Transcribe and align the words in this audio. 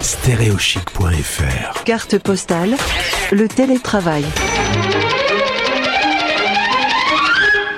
Stéréochic.fr 0.00 1.84
Carte 1.84 2.18
postale, 2.18 2.74
le 3.32 3.46
télétravail. 3.48 4.24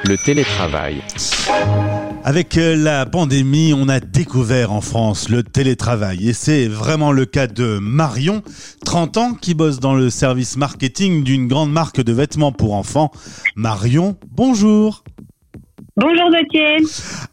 Le 0.05 0.17
télétravail. 0.25 1.03
Avec 2.23 2.57
euh, 2.57 2.77
la 2.77 3.07
pandémie, 3.07 3.75
on 3.75 3.89
a 3.89 3.99
découvert 3.99 4.71
en 4.71 4.81
France 4.81 5.29
le 5.29 5.43
télétravail 5.43 6.29
et 6.29 6.33
c'est 6.33 6.69
vraiment 6.69 7.11
le 7.11 7.27
cas 7.27 7.49
de 7.49 7.79
Marion, 7.79 8.43
30 8.85 9.17
ans, 9.17 9.35
qui 9.35 9.55
bosse 9.55 9.81
dans 9.81 9.95
le 9.95 10.09
service 10.09 10.57
marketing 10.57 11.25
d'une 11.25 11.49
grande 11.49 11.73
marque 11.73 12.01
de 12.01 12.13
vêtements 12.13 12.53
pour 12.53 12.75
enfants. 12.75 13.11
Marion, 13.57 14.17
bonjour. 14.31 15.03
Bonjour 15.95 16.31
Gauthier. 16.31 16.79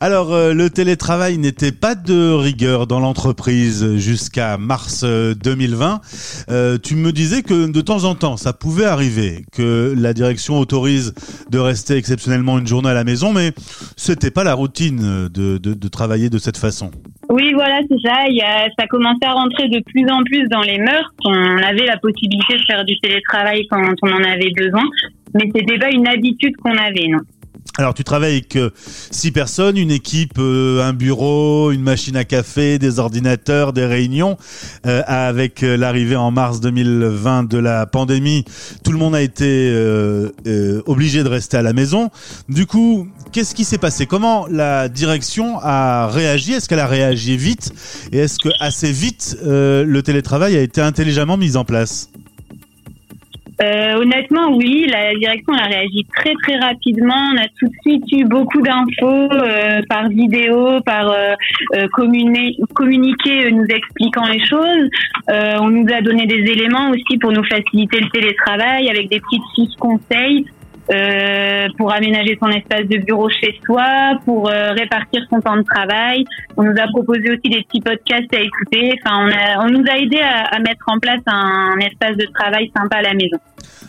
Alors, 0.01 0.33
euh, 0.33 0.53
le 0.53 0.69
télétravail 0.69 1.37
n'était 1.37 1.71
pas 1.71 1.95
de 1.95 2.33
rigueur 2.33 2.87
dans 2.87 2.99
l'entreprise 2.99 3.95
jusqu'à 3.95 4.57
mars 4.57 5.03
euh, 5.05 5.33
2020. 5.33 6.01
Euh, 6.49 6.77
tu 6.77 6.95
me 6.95 7.13
disais 7.13 7.41
que 7.41 7.71
de 7.71 7.79
temps 7.79 8.03
en 8.03 8.15
temps, 8.15 8.35
ça 8.35 8.51
pouvait 8.51 8.83
arriver 8.83 9.45
que 9.53 9.95
la 9.97 10.11
direction 10.11 10.59
autorise 10.59 11.13
de 11.49 11.57
rester 11.57 11.95
exceptionnellement 11.95 12.59
une 12.59 12.67
journée 12.67 12.89
à 12.89 12.93
la 12.93 13.05
maison, 13.05 13.31
mais 13.31 13.53
c'était 13.95 14.29
pas 14.29 14.43
la 14.43 14.55
routine 14.55 15.29
de, 15.33 15.57
de, 15.57 15.73
de 15.73 15.87
travailler 15.87 16.29
de 16.29 16.37
cette 16.37 16.57
façon. 16.57 16.91
Oui, 17.29 17.53
voilà, 17.53 17.79
c'est 17.89 18.01
ça. 18.05 18.27
Il 18.27 18.35
y 18.35 18.41
a, 18.41 18.67
ça 18.77 18.87
commençait 18.87 19.25
à 19.25 19.31
rentrer 19.31 19.69
de 19.69 19.81
plus 19.85 20.05
en 20.11 20.21
plus 20.23 20.49
dans 20.49 20.63
les 20.63 20.79
mœurs. 20.79 21.09
On 21.23 21.57
avait 21.59 21.85
la 21.85 21.95
possibilité 21.95 22.57
de 22.57 22.63
faire 22.67 22.83
du 22.83 22.99
télétravail 22.99 23.65
quand 23.69 23.93
on 24.01 24.11
en 24.11 24.23
avait 24.23 24.51
besoin, 24.57 24.83
mais 25.33 25.49
c'était 25.55 25.77
pas 25.77 25.91
une 25.91 26.07
habitude 26.09 26.57
qu'on 26.57 26.75
avait, 26.75 27.07
non. 27.07 27.19
Alors, 27.79 27.93
tu 27.93 28.03
travailles 28.03 28.33
avec 28.33 28.57
euh, 28.57 28.71
six 29.09 29.31
personnes, 29.31 29.77
une 29.77 29.91
équipe, 29.91 30.33
euh, 30.37 30.83
un 30.83 30.91
bureau, 30.91 31.71
une 31.71 31.81
machine 31.81 32.17
à 32.17 32.25
café, 32.25 32.77
des 32.77 32.99
ordinateurs, 32.99 33.71
des 33.71 33.85
réunions. 33.85 34.37
Euh, 34.85 35.01
avec 35.07 35.61
l'arrivée 35.61 36.17
en 36.17 36.29
mars 36.29 36.59
2020 36.59 37.47
de 37.47 37.57
la 37.57 37.85
pandémie, 37.85 38.43
tout 38.83 38.91
le 38.91 38.97
monde 38.97 39.15
a 39.15 39.21
été 39.21 39.73
obligé 40.85 41.23
de 41.23 41.29
rester 41.29 41.55
à 41.55 41.61
la 41.61 41.71
maison. 41.71 42.09
Du 42.49 42.65
coup, 42.65 43.07
qu'est-ce 43.31 43.55
qui 43.55 43.63
s'est 43.63 43.77
passé? 43.77 44.05
Comment 44.05 44.45
la 44.47 44.89
direction 44.89 45.57
a 45.61 46.07
réagi? 46.07 46.53
Est-ce 46.53 46.67
qu'elle 46.67 46.79
a 46.79 46.87
réagi 46.87 47.37
vite? 47.37 47.71
Et 48.11 48.17
est-ce 48.17 48.39
que 48.39 48.49
assez 48.59 48.91
vite 48.91 49.37
le 49.41 50.01
télétravail 50.01 50.57
a 50.57 50.61
été 50.61 50.81
intelligemment 50.81 51.37
mis 51.37 51.55
en 51.55 51.63
place? 51.63 52.09
Euh, 53.61 53.95
honnêtement, 53.95 54.55
oui, 54.55 54.87
la 54.89 55.13
direction 55.15 55.53
a 55.53 55.65
réagi 55.65 56.05
très 56.15 56.33
très 56.43 56.57
rapidement. 56.57 57.31
On 57.33 57.37
a 57.37 57.47
tout 57.59 57.67
de 57.67 57.73
suite 57.81 58.03
eu 58.11 58.23
beaucoup 58.23 58.61
d'infos 58.61 59.29
euh, 59.33 59.81
par 59.89 60.07
vidéo, 60.07 60.79
par 60.85 61.11
euh, 61.11 61.33
euh, 61.75 61.87
communi- 61.93 62.57
communiqué 62.73 63.51
nous 63.51 63.65
expliquant 63.65 64.25
les 64.25 64.43
choses. 64.45 64.89
On 65.61 65.69
nous 65.69 65.85
a 65.93 66.01
donné 66.01 66.25
des 66.25 66.43
éléments 66.51 66.89
aussi 66.89 67.17
pour 67.19 67.31
nous 67.31 67.43
faciliter 67.43 67.99
le 67.99 68.09
télétravail 68.09 68.89
avec 68.89 69.09
des 69.09 69.19
petites 69.19 69.43
fiches 69.55 69.77
conseils. 69.79 70.45
Euh, 70.91 71.67
pour 71.77 71.93
aménager 71.93 72.37
son 72.41 72.49
espace 72.49 72.87
de 72.87 72.97
bureau 72.97 73.29
chez 73.29 73.59
soi, 73.65 74.19
pour 74.25 74.49
euh, 74.49 74.71
répartir 74.71 75.21
son 75.29 75.39
temps 75.39 75.57
de 75.57 75.63
travail. 75.63 76.25
On 76.57 76.63
nous 76.63 76.75
a 76.81 76.87
proposé 76.87 77.29
aussi 77.29 77.49
des 77.49 77.63
petits 77.63 77.81
podcasts 77.81 78.33
à 78.33 78.39
écouter. 78.39 78.95
Enfin, 79.03 79.25
on, 79.25 79.29
a, 79.29 79.65
on 79.65 79.69
nous 79.69 79.83
a 79.89 79.97
aidé 79.97 80.19
à, 80.19 80.45
à 80.45 80.59
mettre 80.59 80.85
en 80.87 80.99
place 80.99 81.21
un, 81.27 81.77
espace 81.79 82.17
de 82.17 82.25
travail 82.33 82.71
sympa 82.75 82.97
à 82.97 83.01
la 83.03 83.13
maison. 83.13 83.37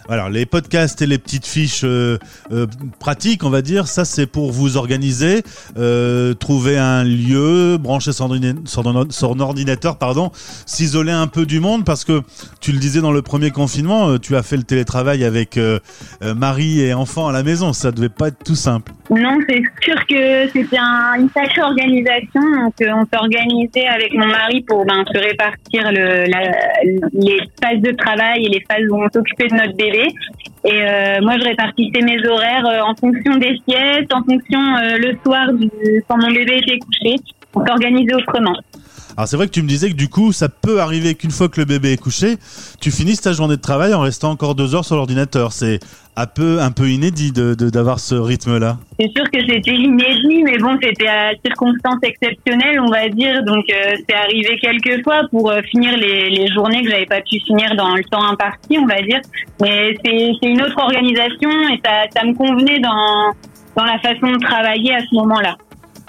Alors, 0.08 0.28
les 0.28 0.46
podcasts 0.46 1.02
et 1.02 1.06
les 1.06 1.18
petites 1.18 1.46
fiches 1.46 1.82
euh, 1.84 2.18
euh, 2.52 2.66
pratiques, 2.98 3.44
on 3.44 3.50
va 3.50 3.62
dire, 3.62 3.86
ça 3.86 4.04
c'est 4.04 4.26
pour 4.26 4.50
vous 4.52 4.76
organiser, 4.76 5.42
euh, 5.76 6.34
trouver 6.34 6.78
un 6.78 7.04
lieu, 7.04 7.78
brancher 7.78 8.12
son, 8.12 8.28
ordina- 8.28 8.54
son- 8.64 9.06
son 9.10 9.40
ordinateur, 9.40 9.98
pardon, 9.98 10.32
s'isoler 10.66 11.12
un 11.12 11.26
peu 11.28 11.46
du 11.46 11.60
monde, 11.60 11.84
parce 11.84 12.04
que 12.04 12.22
tu 12.60 12.72
le 12.72 12.78
disais 12.78 13.00
dans 13.00 13.12
le 13.12 13.22
premier 13.22 13.50
confinement, 13.50 14.18
tu 14.18 14.36
as 14.36 14.42
fait 14.42 14.56
le 14.56 14.64
télétravail 14.64 15.24
avec 15.24 15.56
euh, 15.56 15.78
euh, 16.22 16.34
mari 16.34 16.80
et 16.80 16.92
enfants 16.94 17.28
à 17.28 17.32
la 17.32 17.42
maison, 17.42 17.72
ça 17.72 17.92
devait 17.92 18.08
pas 18.08 18.28
être 18.28 18.42
tout 18.44 18.56
simple. 18.56 18.92
Non, 19.10 19.38
c'est 19.48 19.62
sûr 19.82 20.06
que 20.06 20.48
c'était 20.52 20.78
un, 20.78 21.14
une 21.18 21.28
sacrée 21.30 21.62
organisation. 21.62 22.40
Donc, 22.40 22.74
euh, 22.80 22.92
on 22.94 23.04
s'organisait 23.12 23.88
avec 23.88 24.14
mon 24.14 24.26
mari 24.26 24.62
pour 24.62 24.86
ben, 24.86 25.04
se 25.12 25.18
répartir 25.18 25.90
le, 25.90 26.30
la, 26.30 26.52
les 27.12 27.40
phases 27.60 27.80
de 27.80 27.90
travail 27.90 28.46
et 28.46 28.48
les 28.48 28.64
phases 28.70 28.88
où 28.88 29.02
on 29.02 29.08
s'occupait 29.10 29.48
de 29.48 29.54
notre 29.54 29.76
bébé. 29.76 30.06
Et 30.64 30.82
euh, 30.82 31.20
moi, 31.22 31.38
je 31.38 31.44
répartissais 31.44 32.02
mes 32.02 32.24
horaires 32.24 32.66
euh, 32.66 32.82
en 32.82 32.94
fonction 32.94 33.36
des 33.36 33.58
siestes, 33.66 34.14
en 34.14 34.22
fonction 34.22 34.60
euh, 34.76 34.98
le 34.98 35.18
soir 35.24 35.52
du, 35.54 35.68
quand 36.06 36.18
mon 36.18 36.28
bébé 36.28 36.58
était 36.58 36.78
couché. 36.78 37.16
On 37.54 37.66
s'organisait 37.66 38.14
autrement. 38.14 38.54
Alors 39.16 39.28
c'est 39.28 39.36
vrai 39.36 39.46
que 39.46 39.52
tu 39.52 39.62
me 39.62 39.68
disais 39.68 39.90
que 39.90 39.94
du 39.96 40.08
coup, 40.08 40.32
ça 40.32 40.48
peut 40.48 40.80
arriver 40.80 41.14
qu'une 41.14 41.30
fois 41.30 41.48
que 41.48 41.60
le 41.60 41.66
bébé 41.66 41.92
est 41.92 41.96
couché, 42.00 42.36
tu 42.80 42.90
finisses 42.90 43.20
ta 43.20 43.32
journée 43.32 43.56
de 43.56 43.60
travail 43.60 43.92
en 43.94 44.00
restant 44.00 44.30
encore 44.30 44.54
deux 44.54 44.74
heures 44.74 44.84
sur 44.84 44.96
l'ordinateur. 44.96 45.52
C'est 45.52 45.78
un 46.16 46.26
peu, 46.26 46.60
un 46.60 46.70
peu 46.70 46.88
inédit 46.88 47.32
de, 47.32 47.54
de- 47.54 47.70
d'avoir 47.70 47.98
ce 48.00 48.14
rythme-là. 48.14 48.76
C'est 48.98 49.10
sûr 49.16 49.24
que 49.30 49.40
c'était 49.40 49.74
inédit, 49.74 50.42
mais 50.44 50.58
bon, 50.58 50.76
c'était 50.82 51.06
à 51.06 51.30
circonstances 51.44 52.00
exceptionnelles, 52.02 52.80
on 52.80 52.90
va 52.90 53.08
dire. 53.08 53.42
Donc, 53.44 53.64
euh, 53.70 53.94
c'est 54.08 54.14
arrivé 54.16 54.58
quelques 54.60 55.02
fois 55.02 55.22
pour 55.30 55.50
euh, 55.50 55.60
finir 55.70 55.96
les, 55.96 56.28
les 56.30 56.48
journées 56.52 56.82
que 56.82 56.90
j'avais 56.90 57.06
pas 57.06 57.20
pu 57.20 57.38
finir 57.46 57.74
dans 57.76 57.94
le 57.94 58.04
temps 58.04 58.24
imparti, 58.24 58.76
on 58.78 58.86
va 58.86 59.00
dire. 59.02 59.20
Mais 59.60 59.94
c'est 60.04 60.46
une 60.48 60.60
autre 60.62 60.76
organisation 60.78 61.50
et 61.72 61.80
ça, 61.84 62.04
ça 62.14 62.24
me 62.26 62.34
convenait 62.34 62.80
dans, 62.80 63.32
dans 63.76 63.84
la 63.84 63.98
façon 64.00 64.32
de 64.32 64.38
travailler 64.44 64.94
à 64.94 65.00
ce 65.00 65.14
moment-là. 65.14 65.56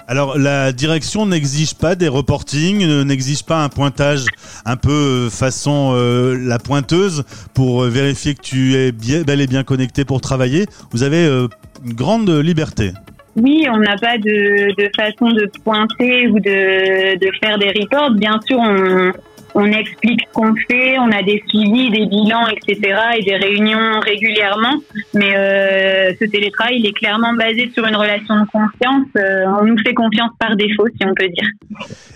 Alors 0.08 0.36
la 0.38 0.72
direction 0.72 1.26
n'exige 1.26 1.74
pas 1.74 1.94
des 1.94 2.08
reportings, 2.08 2.84
euh, 2.84 3.04
n'exige 3.04 3.44
pas 3.44 3.62
un 3.62 3.68
pointage 3.68 4.26
un 4.64 4.76
peu 4.76 4.90
euh, 4.90 5.30
façon 5.30 5.92
euh, 5.94 6.36
la 6.38 6.58
pointeuse 6.58 7.24
pour 7.54 7.82
vérifier 7.84 8.34
que 8.34 8.42
tu 8.42 8.74
es 8.74 8.92
bien, 8.92 9.22
bel 9.22 9.40
et 9.40 9.46
bien 9.46 9.62
connecté 9.64 10.04
pour 10.04 10.20
travailler. 10.20 10.66
Vous 10.90 11.02
avez 11.02 11.26
une 11.26 11.94
grande 11.94 12.30
liberté. 12.30 12.92
Oui, 13.36 13.66
on 13.70 13.78
n'a 13.78 13.96
pas 13.96 14.18
de, 14.18 14.74
de 14.76 14.90
façon 14.94 15.32
de 15.32 15.50
pointer 15.64 16.28
ou 16.28 16.38
de, 16.38 17.18
de 17.18 17.30
faire 17.42 17.58
des 17.58 17.68
reports. 17.80 18.10
Bien 18.10 18.38
sûr, 18.46 18.58
on, 18.58 19.12
on 19.54 19.66
explique 19.66 20.20
ce 20.20 20.32
qu'on 20.32 20.54
fait, 20.54 20.98
on 20.98 21.10
a 21.10 21.22
des 21.22 21.42
suivis, 21.48 21.90
des 21.90 22.06
bilans, 22.06 22.46
etc. 22.48 22.96
et 23.18 23.22
des 23.22 23.36
réunions 23.36 24.00
régulièrement. 24.00 24.74
Mais 25.14 25.36
euh, 25.36 26.12
ce 26.20 26.24
télétravail, 26.24 26.78
il 26.78 26.86
est 26.86 26.92
clairement 26.92 27.32
basé 27.34 27.70
sur 27.74 27.86
une 27.86 27.96
relation 27.96 28.40
de 28.40 28.46
confiance. 28.50 29.06
Euh, 29.16 29.44
on 29.60 29.64
nous 29.64 29.78
fait 29.84 29.94
confiance 29.94 30.30
par 30.38 30.56
défaut, 30.56 30.86
si 30.96 31.06
on 31.06 31.14
peut 31.14 31.28
dire. 31.28 31.48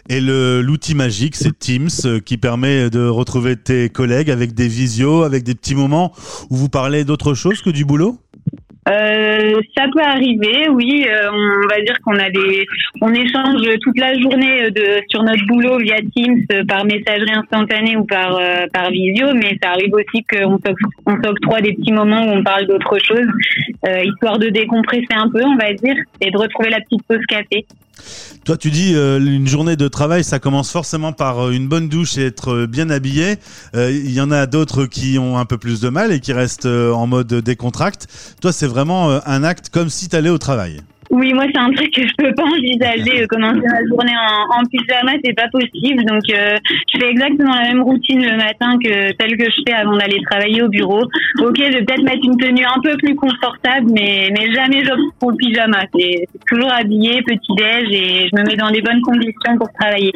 Et 0.08 0.20
l'outil 0.20 0.94
magique, 0.94 1.36
c'est 1.36 1.58
Teams 1.58 1.88
euh, 2.04 2.20
qui 2.20 2.38
permet 2.38 2.90
de 2.90 3.06
retrouver 3.06 3.56
tes 3.56 3.88
collègues 3.88 4.30
avec 4.30 4.54
des 4.54 4.68
visios, 4.68 5.22
avec 5.22 5.42
des 5.42 5.54
petits 5.54 5.74
moments 5.74 6.12
où 6.50 6.56
vous 6.56 6.68
parlez 6.68 7.04
d'autre 7.04 7.34
chose 7.34 7.60
que 7.62 7.70
du 7.70 7.84
boulot? 7.84 8.18
Euh, 8.88 9.60
ça 9.76 9.86
peut 9.92 10.02
arriver, 10.02 10.68
oui. 10.70 11.04
Euh, 11.08 11.30
on 11.32 11.66
va 11.68 11.80
dire 11.80 11.96
qu'on 12.04 12.14
a 12.18 12.30
des, 12.30 12.66
on 13.00 13.12
échange 13.12 13.60
toute 13.82 13.98
la 13.98 14.18
journée 14.18 14.70
de 14.70 15.02
sur 15.08 15.22
notre 15.22 15.44
boulot 15.46 15.78
via 15.78 15.96
Teams, 16.14 16.44
euh, 16.52 16.64
par 16.64 16.84
messagerie 16.84 17.32
instantanée 17.34 17.96
ou 17.96 18.04
par 18.04 18.36
euh, 18.36 18.66
par 18.72 18.90
visio, 18.90 19.34
mais 19.34 19.58
ça 19.62 19.70
arrive 19.70 19.92
aussi 19.92 20.24
qu'on 20.24 20.58
on 21.06 21.22
s'octroie 21.22 21.60
des 21.60 21.72
petits 21.72 21.92
moments 21.92 22.26
où 22.26 22.30
on 22.30 22.44
parle 22.44 22.66
d'autre 22.66 22.96
chose, 23.04 23.26
euh, 23.88 24.02
histoire 24.04 24.38
de 24.38 24.48
décompresser 24.48 25.14
un 25.14 25.28
peu, 25.30 25.42
on 25.44 25.56
va 25.56 25.72
dire, 25.72 25.96
et 26.20 26.30
de 26.30 26.38
retrouver 26.38 26.70
la 26.70 26.80
petite 26.80 27.02
pause 27.08 27.24
café. 27.28 27.66
Toi, 28.44 28.56
tu 28.56 28.70
dis 28.70 28.94
euh, 28.94 29.18
une 29.18 29.46
journée 29.46 29.74
de 29.76 29.88
travail, 29.88 30.22
ça 30.22 30.38
commence 30.38 30.70
forcément 30.70 31.12
par 31.12 31.46
euh, 31.46 31.50
une 31.50 31.66
bonne 31.66 31.88
douche 31.88 32.18
et 32.18 32.26
être 32.26 32.52
euh, 32.52 32.66
bien 32.66 32.90
habillé. 32.90 33.36
Euh, 33.74 33.90
Il 33.90 34.12
y 34.12 34.20
en 34.20 34.30
a 34.30 34.46
d'autres 34.46 34.84
qui 34.86 35.18
ont 35.18 35.38
un 35.38 35.46
peu 35.46 35.58
plus 35.58 35.80
de 35.80 35.88
mal 35.88 36.12
et 36.12 36.20
qui 36.20 36.32
restent 36.32 36.66
euh, 36.66 36.92
en 36.92 37.06
mode 37.06 37.32
décontracte. 37.32 38.06
Toi, 38.40 38.52
c'est 38.52 38.66
vraiment 38.76 39.10
euh, 39.10 39.18
un 39.24 39.42
acte 39.42 39.70
comme 39.70 39.88
si 39.88 40.08
tu 40.08 40.16
allais 40.16 40.28
au 40.28 40.36
travail. 40.38 40.80
Oui, 41.08 41.32
moi 41.32 41.44
c'est 41.50 41.58
un 41.58 41.70
truc 41.70 41.90
que 41.94 42.02
je 42.02 42.12
peux 42.18 42.34
pas 42.34 42.42
envisager. 42.44 43.22
Euh, 43.22 43.26
Commencer 43.28 43.60
ma 43.60 43.80
journée 43.88 44.12
en, 44.18 44.58
en 44.58 44.62
pyjama, 44.64 45.12
c'est 45.24 45.34
pas 45.34 45.48
possible. 45.50 46.04
Donc 46.04 46.24
euh, 46.28 46.56
je 46.92 46.98
fais 46.98 47.10
exactement 47.10 47.54
la 47.54 47.68
même 47.68 47.82
routine 47.82 48.22
le 48.22 48.36
matin 48.36 48.76
que 48.82 48.92
celle 49.18 49.36
que 49.38 49.44
je 49.44 49.62
fais 49.66 49.72
avant 49.72 49.96
d'aller 49.96 50.20
travailler 50.28 50.62
au 50.62 50.68
bureau. 50.68 51.02
Ok, 51.38 51.56
je 51.56 51.72
vais 51.78 51.84
peut-être 51.84 52.02
mettre 52.02 52.24
une 52.24 52.36
tenue 52.36 52.66
un 52.66 52.80
peu 52.82 52.96
plus 52.98 53.14
confortable, 53.14 53.86
mais 53.94 54.28
mais 54.36 54.52
jamais 54.52 54.84
j'opte 54.84 55.14
pour 55.20 55.30
le 55.30 55.36
pyjama. 55.36 55.82
C'est 55.94 56.26
toujours 56.50 56.72
habillé, 56.72 57.22
petit 57.22 57.54
déj, 57.56 57.88
et 57.92 58.28
je 58.28 58.36
me 58.38 58.44
mets 58.44 58.56
dans 58.56 58.70
des 58.70 58.82
bonnes 58.82 59.00
conditions 59.00 59.56
pour 59.58 59.68
travailler. 59.80 60.12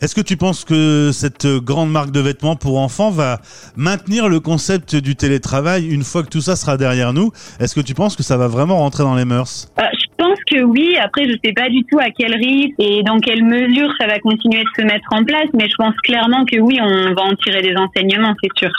Est-ce 0.00 0.14
que 0.14 0.20
tu 0.20 0.36
penses 0.36 0.64
que 0.64 1.10
cette 1.12 1.46
grande 1.46 1.90
marque 1.90 2.10
de 2.10 2.20
vêtements 2.20 2.56
pour 2.56 2.78
enfants 2.78 3.10
va 3.10 3.40
maintenir 3.76 4.28
le 4.28 4.40
concept 4.40 4.96
du 4.96 5.16
télétravail 5.16 5.86
une 5.86 6.04
fois 6.04 6.22
que 6.22 6.28
tout 6.28 6.40
ça 6.40 6.56
sera 6.56 6.76
derrière 6.76 7.12
nous? 7.12 7.30
Est-ce 7.60 7.74
que 7.74 7.80
tu 7.80 7.94
penses 7.94 8.16
que 8.16 8.22
ça 8.22 8.36
va 8.36 8.48
vraiment 8.48 8.78
rentrer 8.78 9.02
dans 9.02 9.14
les 9.14 9.24
mœurs? 9.24 9.68
Euh, 9.78 9.82
je 9.92 10.06
pense 10.16 10.38
que 10.50 10.62
oui. 10.62 10.96
Après, 11.02 11.24
je 11.24 11.36
sais 11.44 11.52
pas 11.52 11.68
du 11.68 11.84
tout 11.90 11.98
à 11.98 12.10
quel 12.16 12.34
rythme 12.34 12.74
et 12.78 13.02
dans 13.02 13.18
quelle 13.18 13.44
mesure 13.44 13.90
ça 13.98 14.06
va 14.06 14.18
continuer 14.18 14.62
de 14.62 14.82
se 14.82 14.86
mettre 14.86 15.06
en 15.10 15.24
place, 15.24 15.48
mais 15.54 15.68
je 15.68 15.74
pense 15.76 15.94
clairement 16.04 16.44
que 16.44 16.58
oui, 16.60 16.78
on 16.80 17.14
va 17.14 17.22
en 17.22 17.34
tirer 17.36 17.62
des 17.62 17.74
enseignements, 17.76 18.34
c'est 18.42 18.50
sûr. 18.58 18.70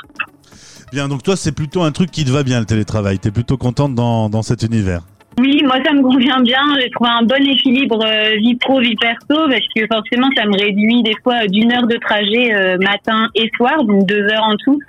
Bien, 0.91 1.07
donc 1.07 1.23
toi, 1.23 1.35
c'est 1.35 1.51
plutôt 1.51 1.83
un 1.83 1.91
truc 1.91 2.11
qui 2.11 2.23
te 2.23 2.31
va 2.31 2.43
bien, 2.43 2.59
le 2.59 2.65
télétravail. 2.65 3.19
T'es 3.19 3.31
plutôt 3.31 3.57
contente 3.57 3.95
dans, 3.95 4.29
dans 4.29 4.43
cet 4.43 4.63
univers? 4.63 5.01
Oui, 5.37 5.61
moi 5.65 5.75
ça 5.85 5.93
me 5.93 6.01
convient 6.01 6.39
bien. 6.41 6.61
J'ai 6.79 6.89
trouvé 6.89 7.09
un 7.09 7.23
bon 7.23 7.45
équilibre 7.45 7.99
euh, 8.05 8.37
vie 8.37 8.55
pro 8.55 8.79
vie 8.79 8.95
perso 8.95 9.25
parce 9.27 9.65
que 9.75 9.85
forcément 9.91 10.27
ça 10.35 10.45
me 10.45 10.57
réduit 10.57 11.03
des 11.03 11.15
fois 11.23 11.45
d'une 11.47 11.71
heure 11.73 11.87
de 11.87 11.97
trajet 11.97 12.53
euh, 12.53 12.77
matin 12.77 13.27
et 13.35 13.49
soir, 13.57 13.83
donc 13.83 14.05
deux 14.07 14.23
heures 14.31 14.43
en 14.43 14.55
tout. 14.63 14.79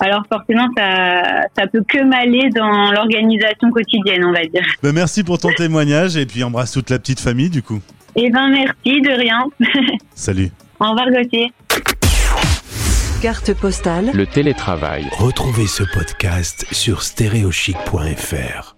Alors 0.00 0.24
forcément 0.30 0.66
ça 0.76 1.42
ça 1.56 1.66
peut 1.68 1.84
que 1.86 2.02
m'aller 2.02 2.50
dans 2.50 2.90
l'organisation 2.90 3.70
quotidienne, 3.70 4.24
on 4.24 4.32
va 4.32 4.44
dire. 4.44 4.66
Ben, 4.82 4.92
merci 4.92 5.22
pour 5.22 5.38
ton 5.38 5.50
témoignage 5.50 6.16
et 6.16 6.26
puis 6.26 6.42
embrasse 6.42 6.72
toute 6.72 6.90
la 6.90 6.98
petite 6.98 7.20
famille 7.20 7.50
du 7.50 7.62
coup. 7.62 7.80
Eh 8.16 8.28
ben 8.28 8.48
merci 8.48 9.00
de 9.00 9.10
rien. 9.10 9.44
Salut. 10.14 10.50
Au 10.80 10.90
revoir 10.90 11.10
Gauthier. 11.10 11.52
Carte 13.22 13.54
postale 13.54 14.10
Le 14.12 14.26
télétravail. 14.26 15.06
Retrouvez 15.12 15.68
ce 15.68 15.84
podcast 15.84 16.66
sur 16.72 17.04
stéréochic.fr. 17.04 18.74